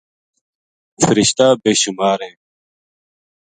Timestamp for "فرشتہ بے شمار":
1.03-2.19